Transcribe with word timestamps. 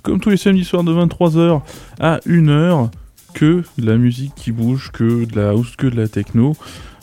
Comme 0.03 0.21
tous 0.21 0.31
les 0.31 0.37
samedis 0.37 0.65
soirs 0.65 0.85
de 0.85 0.93
23h 0.93 1.61
à 2.01 2.19
1h, 2.27 2.91
que 3.35 3.63
de 3.79 3.87
la 3.87 3.97
musique 3.97 4.35
qui 4.35 4.51
bouge, 4.51 4.91
que 4.93 5.25
de 5.25 5.37
la 5.37 5.51
house, 5.51 5.77
que 5.77 5.87
de 5.87 5.97
la 5.97 6.09
techno. 6.09 6.57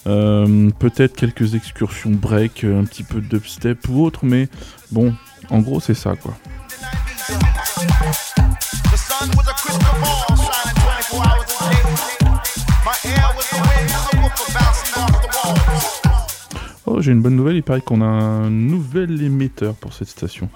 Euh, 0.08 0.70
peut-être 0.80 1.16
quelques 1.16 1.56
excursions 1.56 2.12
break, 2.12 2.64
un 2.64 2.84
petit 2.84 3.04
peu 3.04 3.22
de 3.22 3.28
dubstep 3.28 3.88
ou 3.90 4.04
autre, 4.04 4.26
mais 4.26 4.50
bon, 4.92 5.14
en 5.50 5.60
gros 5.60 5.80
c'est 5.80 5.94
ça 5.94 6.16
quoi. 6.16 6.36
Oh, 16.86 17.00
j'ai 17.00 17.14
une 17.14 17.22
bonne 17.22 17.38
nouvelle, 17.38 17.56
il 17.56 17.64
paraît 17.64 17.80
qu'on 17.80 18.02
a 18.02 18.06
un 18.06 18.50
nouvel 18.50 19.22
émetteur 19.22 19.74
pour 19.76 19.94
cette 19.94 20.10
station. 20.10 20.50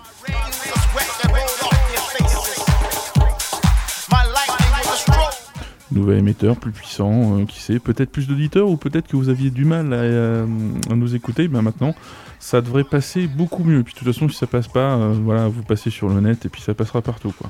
Nouvel 5.90 6.18
émetteur, 6.18 6.58
plus 6.58 6.72
puissant, 6.72 7.40
euh, 7.40 7.46
qui 7.46 7.62
sait, 7.62 7.80
peut-être 7.80 8.12
plus 8.12 8.28
d'auditeurs 8.28 8.68
ou 8.68 8.76
peut-être 8.76 9.08
que 9.08 9.16
vous 9.16 9.30
aviez 9.30 9.50
du 9.52 9.64
mal 9.64 9.94
à, 9.94 9.98
euh, 9.98 10.46
nous 10.90 11.16
écouter, 11.16 11.48
ben 11.48 11.62
maintenant 11.62 11.96
ça 12.40 12.62
devrait 12.62 12.84
passer 12.84 13.28
beaucoup 13.28 13.64
mieux. 13.64 13.84
Puis 13.84 13.94
de 13.94 14.00
toute 14.00 14.14
façon, 14.14 14.28
si 14.28 14.36
ça 14.38 14.48
passe 14.48 14.68
pas, 14.68 14.96
euh, 14.96 15.16
voilà, 15.24 15.48
vous 15.48 15.64
passez 15.64 15.90
sur 15.90 16.10
le 16.10 16.20
net 16.20 16.46
et 16.46 16.50
puis 16.50 16.62
ça 16.62 16.74
passera 16.74 17.02
partout 17.02 17.34
quoi. 17.38 17.50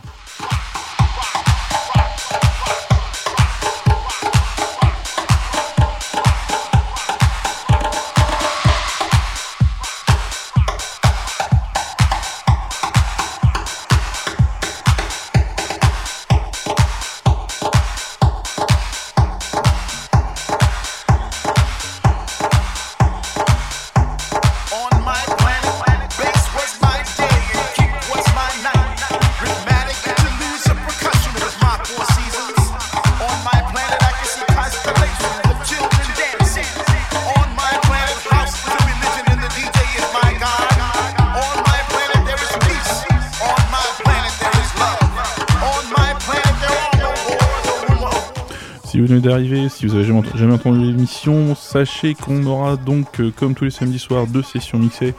Jamais, 50.36 50.54
entendu 50.54 50.80
l'émission, 50.86 51.56
sachez 51.56 52.14
qu'on 52.14 52.46
aura 52.46 52.76
donc, 52.78 53.20
euh, 53.20 53.32
comme 53.36 53.56
tous 53.56 53.66
les 53.66 53.72
samedis 53.72 54.00
soirs, 54.00 54.28
deux 54.28 54.44
sessions 54.44 54.80
mixées. 54.80 55.14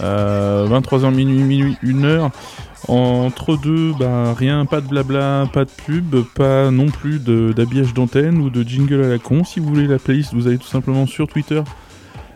23h 0.00 1.14
minuit, 1.14 1.44
minuit, 1.44 1.76
1h. 1.84 2.30
Entre 2.88 3.56
deux, 3.56 3.92
bah, 3.98 4.34
rien, 4.36 4.66
pas 4.66 4.80
de 4.80 4.88
blabla, 4.88 5.48
pas 5.52 5.64
de 5.64 5.70
pub, 5.70 6.16
pas 6.34 6.70
non 6.70 6.86
plus 6.86 7.20
d'habillage 7.20 7.94
d'antenne 7.94 8.38
ou 8.38 8.50
de 8.50 8.62
jingle 8.62 9.04
à 9.04 9.08
la 9.08 9.18
con. 9.18 9.44
Si 9.44 9.60
vous 9.60 9.68
voulez 9.68 9.86
la 9.86 9.98
playlist, 9.98 10.34
vous 10.34 10.48
allez 10.48 10.58
tout 10.58 10.66
simplement 10.66 11.06
sur 11.06 11.28
Twitter 11.28 11.62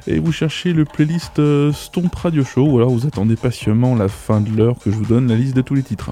et 0.09 0.19
vous 0.19 0.33
cherchez 0.33 0.73
le 0.73 0.85
playlist 0.85 1.39
euh, 1.39 1.73
Stomp 1.73 2.15
Radio 2.15 2.43
Show 2.43 2.67
ou 2.67 2.79
alors 2.79 2.91
vous 2.91 3.07
attendez 3.07 3.37
patiemment 3.37 3.95
la 3.95 4.09
fin 4.09 4.41
de 4.41 4.51
l'heure 4.57 4.77
que 4.79 4.91
je 4.91 4.97
vous 4.97 5.05
donne 5.05 5.29
la 5.29 5.35
liste 5.35 5.55
de 5.55 5.61
tous 5.61 5.75
les 5.75 5.83
titres. 5.83 6.11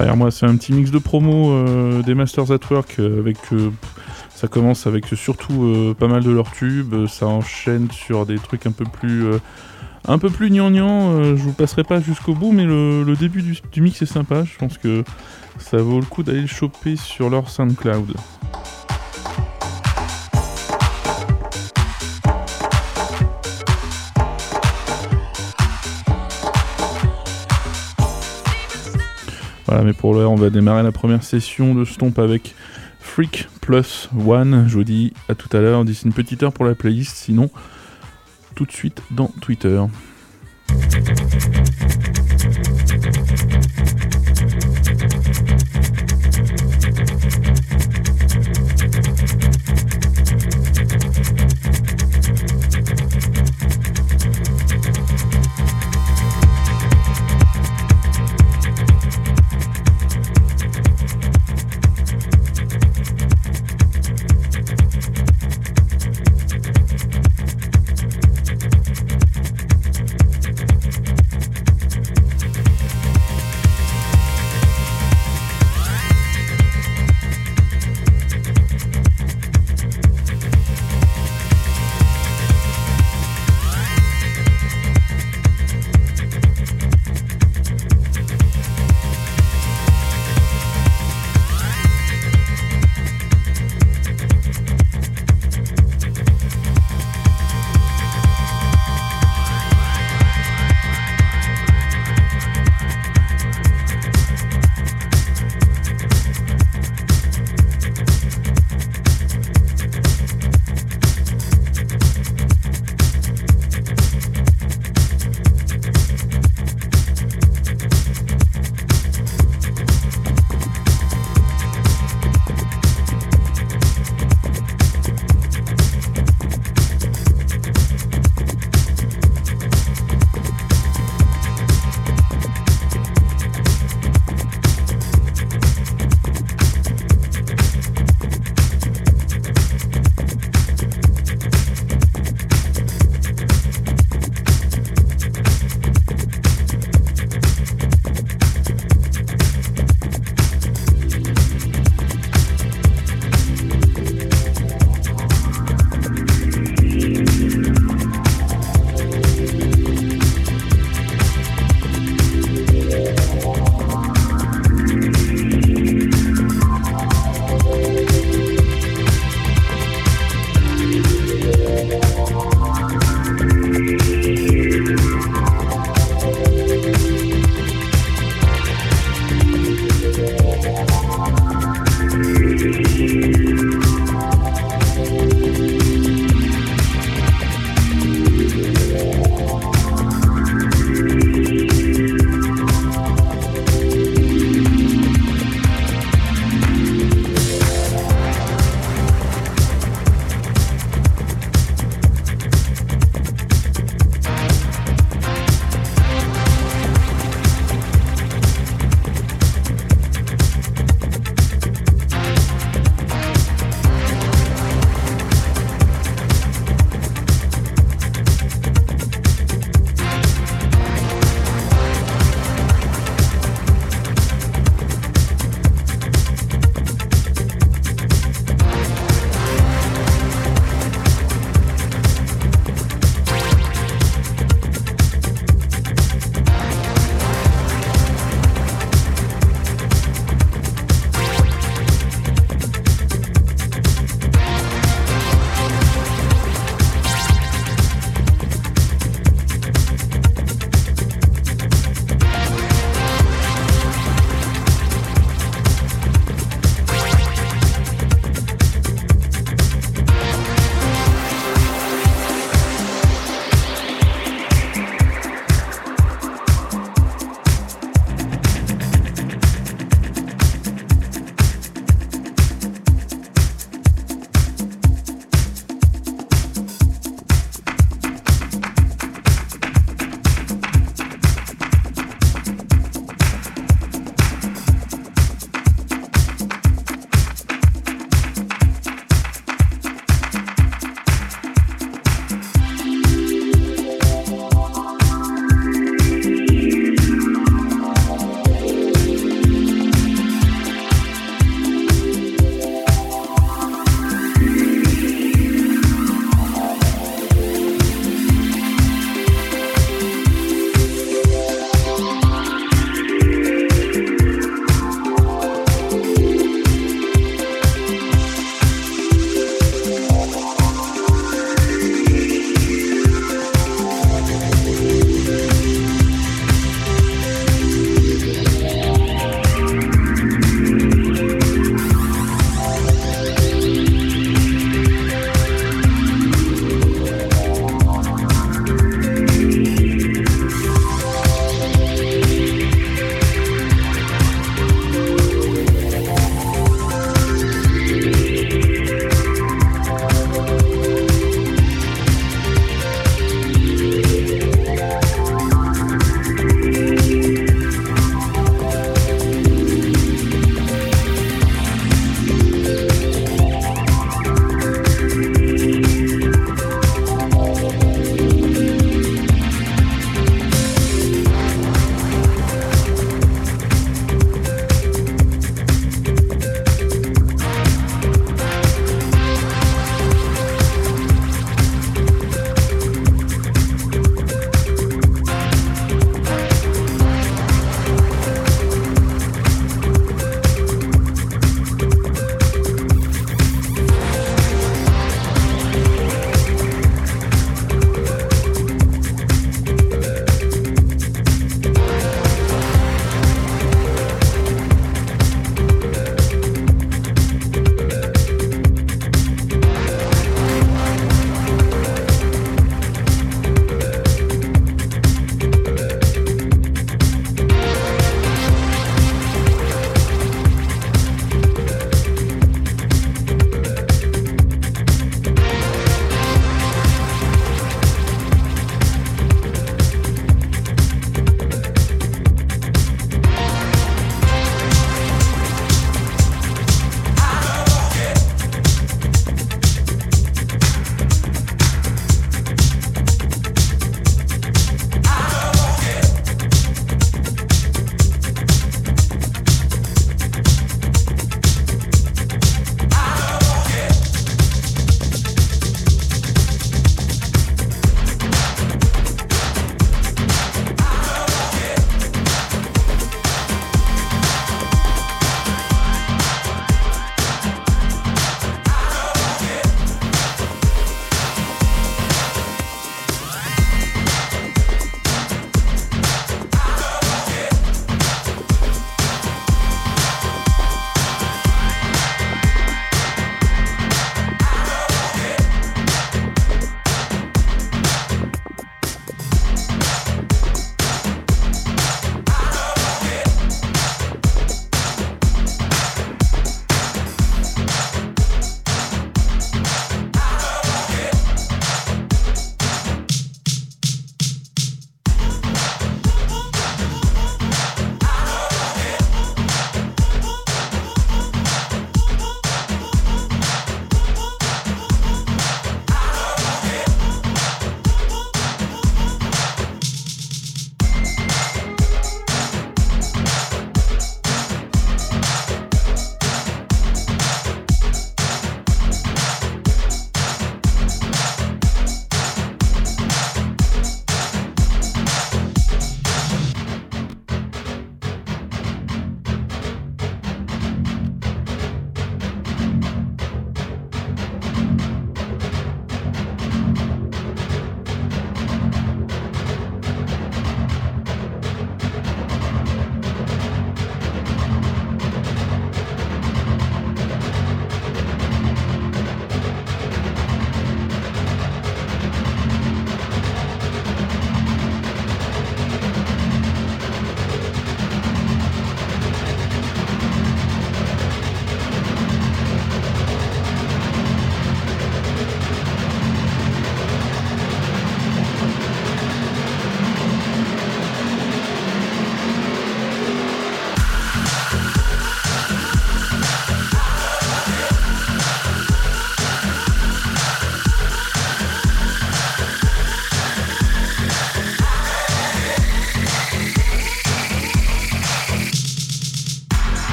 Derrière 0.00 0.16
moi, 0.16 0.30
c'est 0.30 0.46
un 0.46 0.56
petit 0.56 0.72
mix 0.72 0.90
de 0.90 0.96
promo 0.96 1.50
euh, 1.50 2.02
des 2.02 2.14
Masters 2.14 2.50
at 2.52 2.60
Work 2.70 2.96
euh, 2.98 3.20
avec. 3.20 3.36
Euh, 3.52 3.68
ça 4.34 4.48
commence 4.48 4.86
avec 4.86 5.04
surtout 5.08 5.94
pas 5.98 6.08
mal 6.08 6.22
de 6.22 6.30
leurs 6.30 6.50
tubes, 6.50 7.06
ça 7.06 7.26
enchaîne 7.26 7.90
sur 7.90 8.24
des 8.24 8.38
trucs 8.38 8.64
un 8.64 8.72
peu 8.72 8.86
plus. 8.86 9.24
un 10.08 10.18
peu 10.18 10.30
plus 10.30 10.48
gnangnan, 10.48 11.22
je 11.36 11.42
vous 11.42 11.52
passerai 11.52 11.84
pas 11.84 12.00
jusqu'au 12.00 12.32
bout, 12.32 12.50
mais 12.50 12.64
le, 12.64 13.14
début 13.20 13.42
du, 13.42 13.58
du, 13.70 13.82
mix 13.82 14.00
est 14.00 14.06
sympa, 14.06 14.44
je 14.44 14.56
pense 14.56 14.78
que 14.78 15.04
ça 15.58 15.76
vaut 15.76 16.00
le 16.00 16.06
coup 16.06 16.22
d'aller 16.22 16.40
le 16.40 16.46
choper 16.46 16.96
sur 16.96 17.28
leur 17.28 17.50
SoundCloud. 17.50 18.14
Voilà, 29.70 29.84
mais 29.84 29.92
pour 29.92 30.14
l'heure, 30.14 30.32
on 30.32 30.34
va 30.34 30.50
démarrer 30.50 30.82
la 30.82 30.90
première 30.90 31.22
session 31.22 31.76
de 31.76 31.84
Stomp 31.84 32.18
avec 32.18 32.56
Freak 32.98 33.46
Plus 33.60 34.10
One. 34.26 34.64
Je 34.66 34.74
vous 34.74 34.82
dis 34.82 35.12
à 35.28 35.36
tout 35.36 35.56
à 35.56 35.60
l'heure, 35.60 35.84
d'ici 35.84 36.06
une 36.06 36.12
petite 36.12 36.42
heure 36.42 36.52
pour 36.52 36.64
la 36.64 36.74
playlist, 36.74 37.14
sinon 37.14 37.50
tout 38.56 38.66
de 38.66 38.72
suite 38.72 39.00
dans 39.12 39.28
Twitter. 39.40 39.80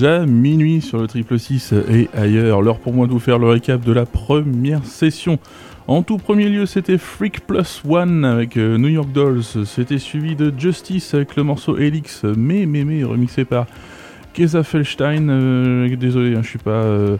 Déjà 0.00 0.24
minuit 0.24 0.80
sur 0.80 0.96
le 0.96 1.06
triple 1.06 1.38
6 1.38 1.74
et 1.90 2.08
ailleurs. 2.14 2.62
L'heure 2.62 2.78
pour 2.78 2.94
moi 2.94 3.06
de 3.06 3.12
vous 3.12 3.18
faire 3.18 3.38
le 3.38 3.48
récap 3.48 3.84
de 3.84 3.92
la 3.92 4.06
première 4.06 4.82
session. 4.86 5.38
En 5.88 6.02
tout 6.02 6.16
premier 6.16 6.48
lieu, 6.48 6.64
c'était 6.64 6.96
Freak 6.96 7.40
Plus 7.40 7.82
One 7.86 8.24
avec 8.24 8.56
euh, 8.56 8.78
New 8.78 8.88
York 8.88 9.12
Dolls. 9.12 9.42
C'était 9.66 9.98
suivi 9.98 10.36
de 10.36 10.50
Justice 10.56 11.12
avec 11.12 11.36
le 11.36 11.42
morceau 11.42 11.76
Helix, 11.76 12.22
mais 12.24 12.64
mais 12.64 12.84
mais 12.84 13.04
remixé 13.04 13.44
par 13.44 13.66
Kesa 14.32 14.62
Felstein. 14.62 15.28
Euh, 15.28 15.94
désolé, 15.96 16.34
hein, 16.34 16.40
je 16.42 16.48
suis 16.48 16.58
pas 16.58 16.70
euh, 16.70 17.18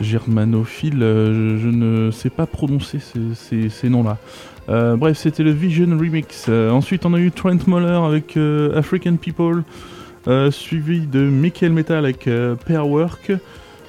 germanophile, 0.00 1.00
je, 1.00 1.66
ne 1.68 2.12
sais 2.12 2.30
pas 2.30 2.46
prononcer 2.46 3.00
ces, 3.34 3.70
ces 3.70 3.88
noms-là. 3.88 4.18
bref, 4.96 5.18
c'était 5.18 5.42
le 5.42 5.50
Vision 5.50 5.98
Remix. 5.98 6.48
ensuite, 6.48 7.04
on 7.06 7.14
a 7.14 7.18
eu 7.18 7.32
Trent 7.32 7.66
Moller 7.66 7.98
avec 8.06 8.38
African 8.76 9.16
People. 9.16 9.64
Euh, 10.28 10.50
suivi 10.50 11.06
de 11.06 11.20
Michael 11.20 11.72
Metal 11.72 12.04
avec 12.04 12.26
euh, 12.26 12.54
Pairwork. 12.54 13.32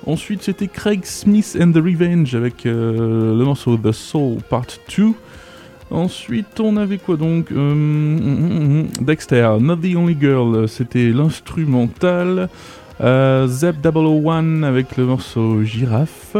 Ensuite, 0.05 0.43
c'était 0.43 0.67
Craig 0.67 1.03
Smith 1.03 1.57
and 1.59 1.73
the 1.73 1.83
Revenge 1.83 2.33
avec 2.35 2.65
euh, 2.65 3.37
le 3.37 3.43
morceau 3.43 3.75
The 3.75 3.91
Soul 3.91 4.37
Part 4.49 4.67
2. 4.97 5.11
Ensuite, 5.91 6.57
on 6.61 6.77
avait 6.77 6.99
quoi 6.99 7.17
donc 7.17 7.51
Dexter, 9.01 9.57
Not 9.59 9.75
the 9.77 9.93
Only 9.93 10.17
Girl, 10.17 10.69
c'était 10.69 11.09
l'instrumental. 11.09 12.47
Zeb 13.01 13.75
001 13.85 14.63
avec 14.63 14.95
le 14.95 15.05
morceau 15.05 15.63
Giraffe. 15.63 16.37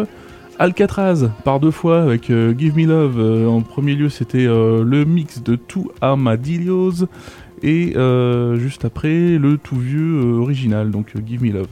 Alcatraz 0.58 1.30
par 1.44 1.60
deux 1.60 1.72
fois 1.72 2.02
avec 2.02 2.28
Give 2.28 2.78
Me 2.78 2.86
Love. 2.86 3.50
en 3.50 3.60
premier 3.62 3.96
lieu, 3.96 4.08
c'était 4.08 4.46
le 4.46 5.04
mix 5.04 5.44
de 5.44 5.58
Two 5.58 5.92
Armadillos. 6.00 7.08
Et 7.64 7.93
euh, 7.95 8.57
juste 8.57 8.86
après, 8.86 9.38
le 9.38 9.57
tout 9.57 9.76
vieux 9.76 10.20
euh, 10.20 10.41
original, 10.41 10.91
donc 10.91 11.14
euh, 11.16 11.20
Give 11.26 11.43
Me 11.43 11.51
Love. 11.51 11.68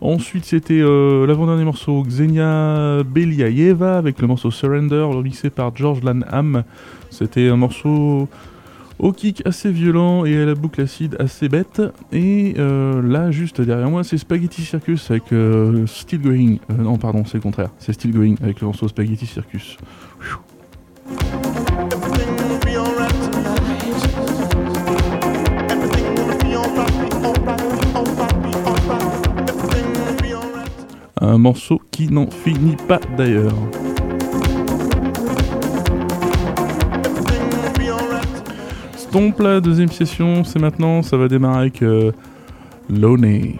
Ensuite, 0.00 0.44
c'était 0.44 0.80
l'avant-dernier 0.80 1.62
morceau 1.62 2.02
Xenia 2.02 3.04
Beliaeva 3.04 3.98
avec 3.98 4.20
le 4.20 4.26
morceau 4.26 4.50
Surrender, 4.50 5.02
remixé 5.02 5.48
par 5.48 5.76
George 5.76 6.02
Lanham. 6.02 6.64
C'était 7.10 7.48
un 7.48 7.54
morceau 7.54 8.28
au 8.98 9.12
kick 9.12 9.46
assez 9.46 9.70
violent 9.70 10.24
et 10.24 10.36
à 10.36 10.44
la 10.44 10.56
boucle 10.56 10.80
acide 10.80 11.14
assez 11.20 11.48
bête. 11.48 11.80
Et 12.10 12.54
là, 12.56 13.30
juste 13.30 13.60
derrière 13.60 13.90
moi, 13.90 14.02
c'est 14.02 14.18
Spaghetti 14.18 14.62
Circus 14.62 15.08
avec 15.08 15.32
Still 15.86 16.20
Going. 16.20 16.56
non, 16.76 16.98
pardon, 16.98 17.22
c'est 17.24 17.34
le 17.34 17.42
contraire. 17.42 17.70
C'est 17.78 17.92
Still 17.92 18.10
Going 18.10 18.34
avec 18.42 18.60
le 18.60 18.66
morceau 18.66 18.88
Spaghetti 18.88 19.26
Circus. 19.26 19.78
Un 31.24 31.38
morceau 31.38 31.80
qui 31.92 32.08
n'en 32.08 32.28
finit 32.28 32.74
pas 32.88 32.98
d'ailleurs. 33.16 33.54
Stomp 38.96 39.38
la 39.38 39.60
deuxième 39.60 39.92
session, 39.92 40.42
c'est 40.42 40.58
maintenant, 40.58 41.00
ça 41.02 41.16
va 41.16 41.28
démarrer 41.28 41.60
avec 41.60 41.82
euh, 41.82 42.10
Loney. 42.90 43.54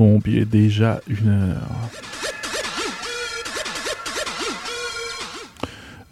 Stomp, 0.00 0.26
il 0.26 0.38
est 0.38 0.46
déjà 0.46 1.02
une 1.08 1.28
heure. 1.28 1.68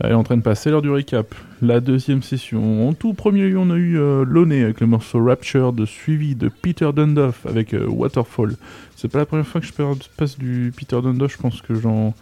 Elle 0.00 0.10
est 0.10 0.14
en 0.14 0.22
train 0.24 0.36
de 0.36 0.42
passer 0.42 0.68
l'heure 0.70 0.82
du 0.82 0.90
récap. 0.90 1.34
La 1.62 1.80
deuxième 1.80 2.22
session. 2.22 2.86
En 2.86 2.92
tout 2.92 3.14
premier 3.14 3.48
lieu, 3.48 3.56
on 3.56 3.70
a 3.70 3.76
eu 3.76 3.98
euh, 3.98 4.26
avec 4.62 4.82
le 4.82 4.86
morceau 4.86 5.24
Rapture, 5.24 5.72
de 5.72 5.86
suivi 5.86 6.34
de 6.34 6.48
Peter 6.48 6.90
Dundoff 6.94 7.46
avec 7.46 7.72
euh, 7.72 7.86
Waterfall. 7.86 8.56
C'est 8.94 9.08
pas 9.08 9.20
la 9.20 9.26
première 9.26 9.46
fois 9.46 9.62
que 9.62 9.66
je 9.66 9.72
passe 10.18 10.38
du 10.38 10.70
Peter 10.76 11.00
Dundoff, 11.00 11.32
je 11.32 11.38
pense 11.38 11.62
que 11.62 11.74
j'en 11.74 12.12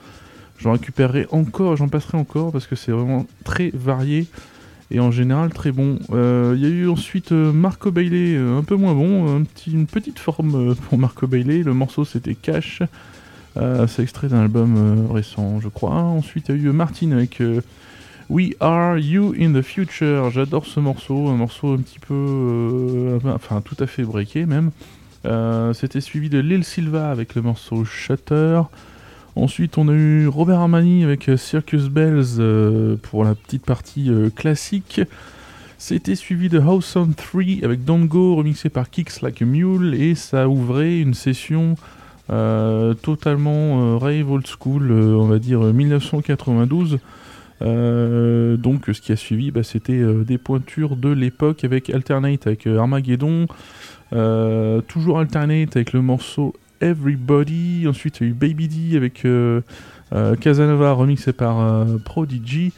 récupérerai 0.64 1.26
encore, 1.32 1.76
j'en 1.76 1.88
passerai 1.88 2.16
encore 2.16 2.52
parce 2.52 2.68
que 2.68 2.76
c'est 2.76 2.92
vraiment 2.92 3.26
très 3.42 3.72
varié 3.74 4.28
et 4.90 5.00
en 5.00 5.10
général 5.10 5.52
très 5.52 5.72
bon. 5.72 5.98
Euh, 6.10 6.54
il 6.56 6.62
y 6.62 6.66
a 6.66 6.68
eu 6.68 6.88
ensuite 6.88 7.32
euh, 7.32 7.52
Marco 7.52 7.90
Bailey, 7.90 8.36
euh, 8.36 8.58
un 8.58 8.62
peu 8.62 8.76
moins 8.76 8.94
bon, 8.94 9.44
une 9.66 9.86
petite 9.86 10.18
forme 10.18 10.74
pour 10.74 10.98
Marco 10.98 11.26
Bailey. 11.26 11.62
Le 11.62 11.74
morceau 11.74 12.04
c'était 12.04 12.34
Cash. 12.34 12.82
c'est 13.56 14.02
extrait 14.02 14.28
d'un 14.28 14.40
album 14.40 15.08
récent, 15.10 15.60
je 15.60 15.68
crois. 15.68 15.94
Ensuite, 15.94 16.48
il 16.48 16.56
y 16.56 16.58
a 16.58 16.62
eu 16.62 16.72
Martin 16.72 17.12
avec 17.12 17.42
We 18.28 18.54
Are 18.60 18.98
You 18.98 19.34
in 19.38 19.52
the 19.52 19.62
Future. 19.62 20.30
J'adore 20.30 20.66
ce 20.66 20.78
morceau, 20.78 21.28
un 21.28 21.36
morceau 21.36 21.72
un 21.72 21.78
petit 21.78 21.98
peu, 21.98 23.18
enfin 23.24 23.62
tout 23.62 23.76
à 23.80 23.86
fait 23.86 24.02
breaké 24.02 24.46
même. 24.46 24.70
c'était 25.74 26.00
suivi 26.00 26.28
de 26.28 26.38
Lil 26.38 26.64
Silva 26.64 27.10
avec 27.10 27.34
le 27.34 27.42
morceau 27.42 27.84
Shutter. 27.84 28.60
Ensuite, 29.36 29.76
on 29.76 29.88
a 29.88 29.92
eu 29.92 30.28
Robert 30.28 30.60
Armani 30.60 31.04
avec 31.04 31.28
euh, 31.28 31.36
Circus 31.36 31.90
Bells 31.90 32.38
euh, 32.38 32.96
pour 32.96 33.22
la 33.22 33.34
petite 33.34 33.66
partie 33.66 34.08
euh, 34.08 34.30
classique. 34.30 35.02
C'était 35.76 36.14
suivi 36.14 36.48
de 36.48 36.58
House 36.58 36.96
on 36.96 37.12
3 37.12 37.42
avec 37.62 37.84
Don't 37.84 38.06
Go 38.06 38.36
remixé 38.36 38.70
par 38.70 38.88
Kicks 38.88 39.20
Like 39.20 39.42
a 39.42 39.44
Mule 39.44 39.92
et 39.92 40.14
ça 40.14 40.48
ouvrait 40.48 41.00
une 41.00 41.12
session 41.12 41.76
totalement 42.28 43.98
rave 43.98 44.32
old 44.32 44.46
school, 44.46 44.90
on 44.90 45.26
va 45.26 45.38
dire 45.38 45.60
1992. 45.60 46.98
donc 47.60 48.84
ce 48.90 49.00
qui 49.00 49.12
a 49.12 49.16
suivi, 49.16 49.52
bah, 49.52 49.62
c'était 49.62 50.02
des 50.24 50.38
pointures 50.38 50.96
de 50.96 51.10
l'époque 51.10 51.62
avec 51.62 51.90
Alternate, 51.90 52.48
avec 52.48 52.66
Armageddon, 52.66 53.46
toujours 54.88 55.20
Alternate 55.20 55.76
avec 55.76 55.92
le 55.92 56.00
morceau 56.00 56.54
Everybody, 56.80 57.86
ensuite 57.88 58.20
il 58.20 58.24
y 58.24 58.26
a 58.26 58.30
eu 58.30 58.34
Baby 58.34 58.68
D 58.68 58.96
avec 58.96 59.26
Casanova 60.40 60.92
remixé 60.92 61.32
par 61.32 61.86
Prodigy, 62.04 62.72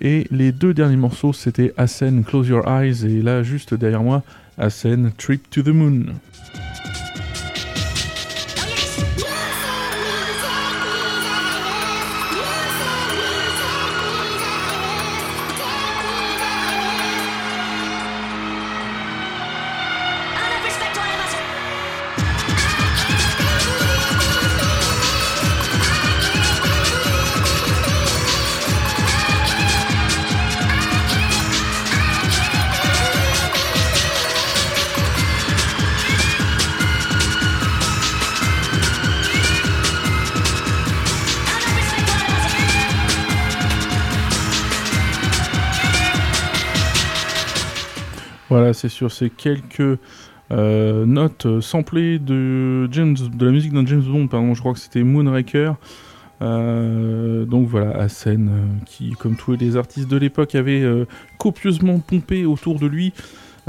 et 0.00 0.26
les 0.30 0.50
deux 0.52 0.72
derniers 0.72 0.96
morceaux, 0.96 1.34
c'était 1.34 1.74
Asen 1.76 2.24
Close 2.24 2.48
Your 2.48 2.66
Eyes. 2.66 3.04
Et 3.04 3.20
là, 3.20 3.42
juste 3.42 3.74
derrière 3.74 4.02
moi, 4.02 4.22
Asen 4.56 5.12
Trip 5.18 5.50
to 5.50 5.60
the 5.62 5.68
Moon. 5.68 6.14
Voilà, 48.50 48.72
c'est 48.72 48.88
sur 48.88 49.12
ces 49.12 49.30
quelques 49.30 49.98
euh, 50.50 51.06
notes 51.06 51.60
samplées 51.60 52.18
de, 52.18 52.90
James, 52.90 53.16
de 53.16 53.46
la 53.46 53.52
musique 53.52 53.72
d'un 53.72 53.86
James 53.86 54.02
Bond, 54.02 54.26
pardon, 54.26 54.54
je 54.54 54.60
crois 54.60 54.72
que 54.72 54.80
c'était 54.80 55.04
Moonraker. 55.04 55.74
Euh, 56.42 57.44
donc 57.44 57.68
voilà, 57.68 58.08
euh, 58.26 58.66
qui, 58.86 59.12
comme 59.12 59.36
tous 59.36 59.52
les 59.52 59.76
artistes 59.76 60.08
de 60.08 60.16
l'époque, 60.16 60.56
avait 60.56 60.84
copieusement 61.38 62.00
pompé 62.00 62.44
autour 62.44 62.80
de 62.80 62.88
lui. 62.88 63.12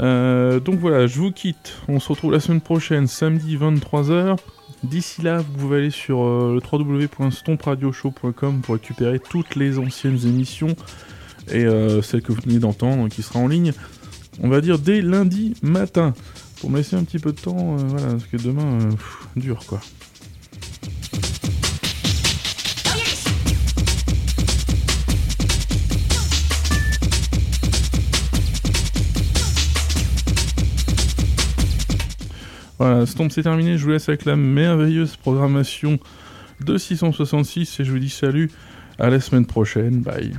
donc 0.00 0.80
voilà, 0.80 1.06
je 1.06 1.20
vous 1.20 1.30
quitte. 1.30 1.80
On 1.86 2.00
se 2.00 2.08
retrouve 2.08 2.32
la 2.32 2.40
semaine 2.40 2.60
prochaine, 2.60 3.06
samedi 3.06 3.56
23h. 3.56 4.36
D'ici 4.82 5.22
là, 5.22 5.36
vous 5.36 5.52
pouvez 5.52 5.76
aller 5.76 5.90
sur 5.90 6.24
le 6.24 6.58
www.stompradioshow.com 6.58 8.62
pour 8.62 8.74
récupérer 8.74 9.20
toutes 9.20 9.54
les 9.54 9.78
anciennes 9.78 10.18
émissions 10.26 10.74
et 11.52 11.66
celles 12.02 12.22
que 12.22 12.32
vous 12.32 12.40
venez 12.42 12.58
d'entendre 12.58 13.08
qui 13.08 13.22
sera 13.22 13.38
en 13.38 13.46
ligne 13.46 13.72
on 14.40 14.48
va 14.48 14.60
dire 14.60 14.78
dès 14.78 15.02
lundi 15.02 15.54
matin, 15.62 16.14
pour 16.60 16.70
me 16.70 16.78
laisser 16.78 16.96
un 16.96 17.04
petit 17.04 17.18
peu 17.18 17.32
de 17.32 17.40
temps, 17.40 17.76
euh, 17.76 17.82
voilà, 17.88 18.06
parce 18.12 18.24
que 18.24 18.36
demain, 18.36 18.80
euh, 18.80 18.90
dur 19.36 19.64
quoi. 19.66 19.80
Voilà, 32.78 33.06
Stomp 33.06 33.30
c'est 33.30 33.44
terminé, 33.44 33.78
je 33.78 33.84
vous 33.84 33.90
laisse 33.90 34.08
avec 34.08 34.24
la 34.24 34.34
merveilleuse 34.34 35.16
programmation 35.16 36.00
de 36.60 36.78
666 36.78 37.78
et 37.78 37.84
je 37.84 37.92
vous 37.92 38.00
dis 38.00 38.10
salut, 38.10 38.50
à 38.98 39.08
la 39.08 39.20
semaine 39.20 39.46
prochaine, 39.46 40.00
bye. 40.00 40.32